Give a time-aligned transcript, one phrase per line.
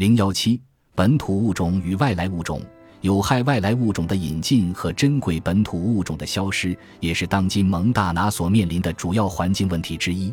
[0.00, 0.58] 零幺七，
[0.94, 2.62] 本土物种与外来物种。
[3.02, 10.32] 有害外来物种的引进和珍贵本土物种的消失，也是当今蒙大拿所面临的主要环境问题之一。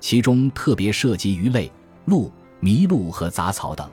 [0.00, 1.70] 其中特别涉及鱼类、
[2.06, 3.88] 鹿、麋鹿和杂草等。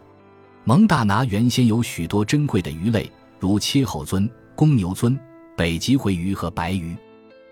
[0.63, 3.07] 蒙大拿原先有许多珍贵的鱼类，
[3.39, 5.15] 如切喉鳟、公牛鳟、
[5.55, 6.97] 北极灰鱼和白鱼。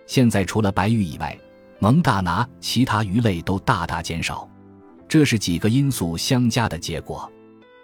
[0.07, 1.37] 现在除了白鱼以外，
[1.77, 4.49] 蒙大拿其他鱼类都大大减少，
[5.07, 7.31] 这是几个因素相加的结果。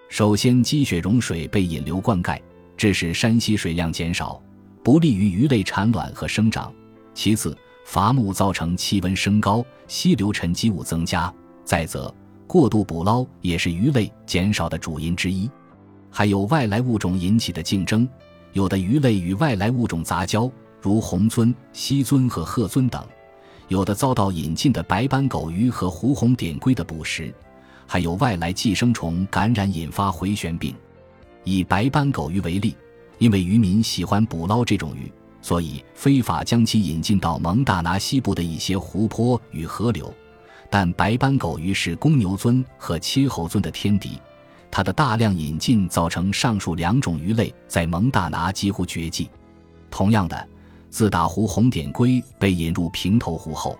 [0.10, 2.40] 首先，积雪融水被引流灌溉。
[2.78, 4.40] 致使山溪水量减少，
[4.84, 6.72] 不利于鱼类产卵和生长。
[7.16, 11.34] 其次，伐木造成气温升高，溪流沉积物增加。
[11.66, 12.14] 再则，
[12.46, 15.50] 过度捕捞也是鱼类减少的主因之一。
[16.12, 18.08] 还有外来物种引起的竞争，
[18.54, 23.02] 有的鱼类与外来物种杂交，如红鳟、西鳟和褐鳟等；
[23.70, 27.34] 有的遭到引进的白斑狗鱼和胡红点龟的捕食，
[27.88, 30.76] 还有外来寄生虫感染引发回旋病。
[31.44, 32.76] 以白斑狗鱼为例，
[33.18, 35.12] 因为渔民喜欢捕捞这种鱼，
[35.42, 40.14] 所以非法将其引进到蒙大拿西部的一些湖泊与河流。
[40.70, 44.20] 但白斑狗鱼是公牛鳟和切喉鳟的天敌，
[44.70, 49.30] 它的大量引进造成上述两种鱼类在蒙大拿几乎绝迹。
[49.90, 50.48] 同样的，
[50.90, 53.80] 自打湖红点龟被引入平头湖后，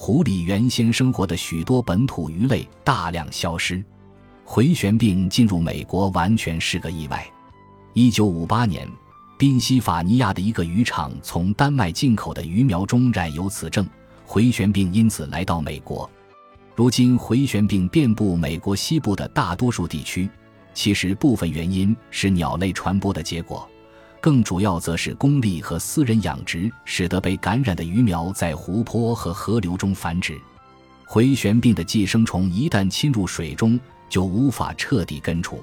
[0.00, 3.84] 湖里原先生活的许多本土鱼类大量消失。
[4.44, 7.28] 回旋病进入美国完全是个意外。
[7.94, 8.88] 一九五八年，
[9.36, 13.84] 宾夕法尼亚的一个渔场从丹麦进口的鱼苗中染有此症，
[14.24, 16.08] 回旋病因此来到美国。
[16.76, 20.30] 如今，回旋病遍布美国西部的大多数地区。
[20.74, 23.68] 其实，部分原因是鸟类传播的结果，
[24.20, 30.38] 更主要则是公立和私人养殖使得被感染的鱼苗在湖泊和河流中繁殖。
[31.06, 35.62] 回旋病的寄生虫一旦侵入水中，就无法彻底根除。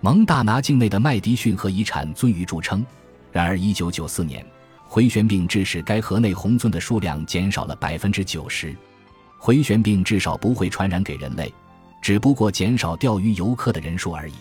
[0.00, 2.84] 蒙大拿境内的麦迪逊河以产鳟鱼著称，
[3.30, 4.44] 然而1994年，
[4.88, 8.74] 回旋病致使该河内红鳟的数量减少了百分之九十。
[9.38, 11.52] 回旋病至少不会传染给人类，
[12.00, 14.34] 只不过减少钓鱼游客的人数而已。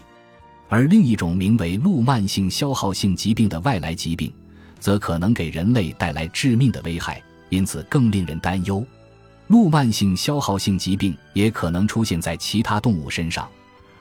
[0.72, 4.32] 而另一种名为鹿慢性消耗性疾病的外来疾病，
[4.80, 8.82] 则可能给人类带来致命的危害，因此更令人担忧。
[9.48, 13.50] 鹿慢性消耗性疾病也可能出现在其他动物身上，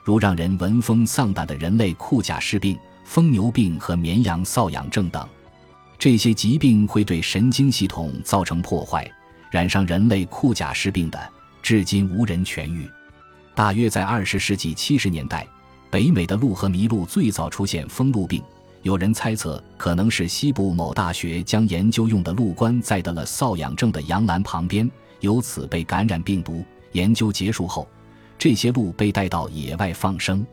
[0.05, 5.29] 如让人闻风丧胆的人类库贾氏病、疯牛病和绵羊瘙痒症等。
[5.99, 9.11] 这些疾病会对神经系统造成破坏。
[9.51, 11.19] 染上人类库贾氏病的，
[11.61, 12.89] 至今无人痊愈。
[13.57, 15.45] 大约在二十世纪七十年代，
[15.91, 18.43] 北美的鹿和麋鹿最早出现疯鹿病。
[18.83, 24.89] 有人猜测，可能是西部某大学将研究用的鹿冠载得了瘙痒症的羊栏旁边。
[25.19, 26.65] 由此被感染病毒。
[26.93, 27.87] 研究结束后，
[28.39, 30.47] 这些鹿被带到野外放生。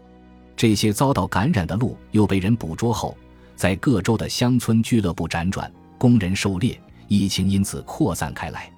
[0.55, 3.15] 这些遭到感染的鹿又被人捕捉后，
[3.55, 6.79] 在各州的乡村俱乐部辗转，供人狩猎。
[7.07, 8.69] 疫情因此扩散开来。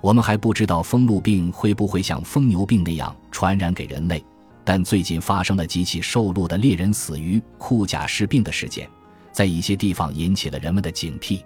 [0.00, 4.24] 我们还不知道疯鹿病会不会像疯牛病那样传染给人类，
[4.66, 8.90] 但最近发生了几起受鹿的猎人死于库贾氏病的事件，
[9.30, 11.44] 在一些地方引起了人们的警惕。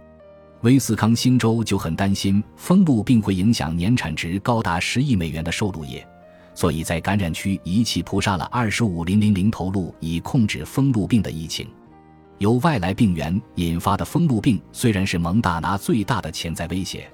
[0.63, 6.07] 威斯康星州就很担心疯鹿病会影响年产值高达十亿美元的受鹿业，
[6.55, 11.69] 所以在感染区一气扑杀了二十五零零零头鹿，以控制疯鹿病的疫情。
[12.39, 17.07] 由外来病源引发的疯鹿病虽然是蒙大拿最大的潜在威胁，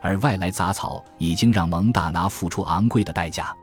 [0.00, 3.54] 而外来杂草已经让蒙大拿付出昂贵的代价。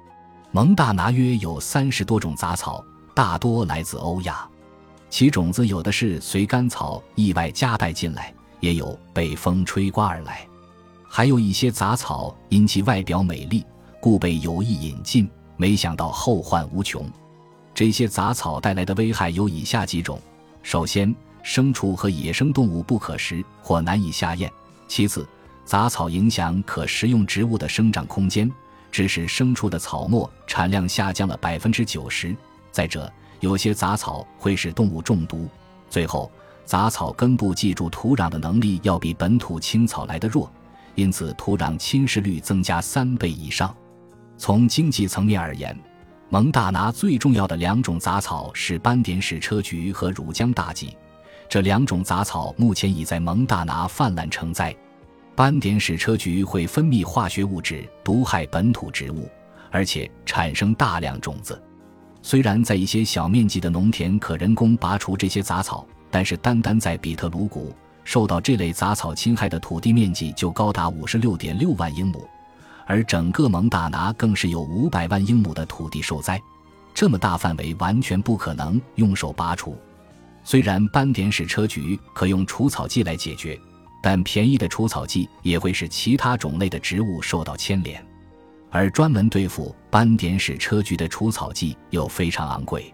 [0.51, 2.83] 蒙大拿约有三十多种杂草，
[3.13, 4.47] 大多来自欧亚，
[5.09, 8.33] 其种子有的是随干草意外夹带进来。
[8.59, 10.45] 也有被风吹刮而来，
[11.07, 13.65] 还有一些杂草因其外表美丽，
[14.01, 17.09] 故被有意引进，没想到后患无穷。
[17.73, 20.19] 这些杂草带来的危害有以下几种：
[20.61, 24.49] 首先，牲畜和野生动物不可食或难以下咽；
[24.89, 25.25] 其次，
[25.63, 28.51] 杂草影响可食用植物的生长空间，
[28.91, 32.35] 致使牲畜的草沫产量下降了百分之九十；
[32.71, 35.47] 再者，有些杂草会使动物中毒；
[35.89, 36.31] 最后。
[36.65, 40.47] 杂草根部记住土壤的能力要比本土青草来得弱，
[40.93, 43.75] 因此土壤侵蚀率增加三倍以上。
[44.37, 45.75] 从经济层面而言，
[46.29, 50.95] 蒙大拿最重要的两种杂草是斑点矢车菊和乳浆大戟。
[51.49, 54.71] 这两种杂草目前已在蒙大拿泛滥成灾。
[55.39, 59.25] 斑点矢车菊会分泌化学物质毒害本土植物，
[59.71, 61.63] 而且产生大量种子。
[62.21, 65.87] 虽然在一些小面积的农田可人工拔除这些杂草。
[66.11, 72.27] 但是，单单在比特鲁谷，受到这类杂草侵害的土地面积就高达五十六点六万英亩，
[72.85, 76.37] 而整个蒙大拿更是有五百万英亩的土地受灾。
[76.93, 79.77] 这么大范围完全不可能用手拔除。
[80.43, 83.57] 虽然斑点矢车菊可用除草剂来解决，
[84.01, 88.03] 但便宜的除草剂也会使其他种类的植物受到牵连，
[88.69, 92.93] 而专门对付斑点矢车菊的除草剂又非常昂贵。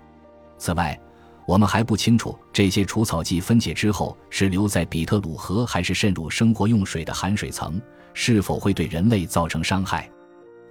[0.58, 1.00] 此外，
[1.46, 7.80] 我们还不清楚这些除草剂分解之后是留在比特鲁河还是渗入生活用水的含水层，
[8.14, 10.10] 是否会对人类造成伤害。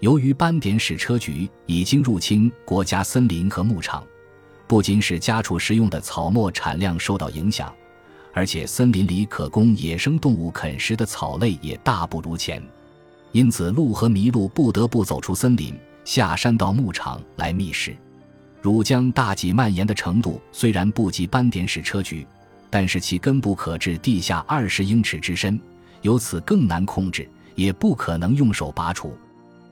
[0.00, 4.04] 由于斑点矢车菊已经入侵国家森林和牧场，
[4.66, 7.72] 不仅使家畜食用的草木产量受到影响，
[8.34, 12.60] 而且森林里可供野生动物啃食的草类也大不如前，
[13.30, 15.72] 因此鹿和麋鹿不得不走出森林，
[16.04, 17.96] 下山到牧场来觅食。
[18.60, 22.26] 乳浆大脊蔓延的程度虽然不及斑点矢车菊，
[22.70, 25.60] 但是其根部可至地下二十英尺之深，
[26.02, 29.16] 由此更难控制，也不可能用手拔除。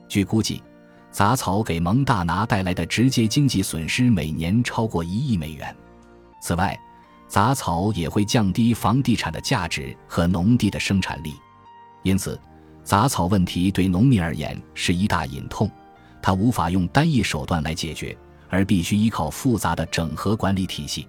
[0.07, 0.63] 据估计，
[1.11, 5.75] 杂草给蒙大拿带来的直接经济损失每年超过一亿美元。
[6.41, 6.79] 此外，
[7.33, 11.33] 杂草也会降低房地产的价值和农地的生产力，
[12.03, 12.39] 因此，
[12.83, 15.67] 杂草问题对农民而言是一大隐痛，
[16.21, 18.15] 它无法用单一手段来解决。
[18.49, 21.07] 而必须依靠复杂的整合管理体系。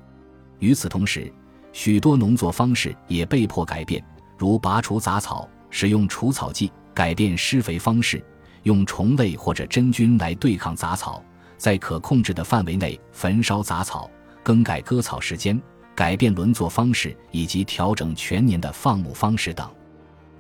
[0.61, 1.31] 与此同时，
[1.75, 4.03] 许多农作方式也被迫改变，
[4.39, 8.25] 如拔除杂草、使用除草剂、改变施肥方式、
[8.63, 11.23] 用虫类或者真菌来对抗杂草、
[11.59, 14.11] 在可控制的范围内焚烧杂草、
[14.43, 15.61] 更改割草时间、
[15.95, 19.69] 改变轮作方式以及调整全年的放牧方式等。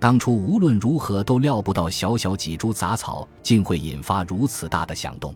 [0.00, 5.34] 当初无论如何都料不到，小小几株杂草竟会引发如此大的响动。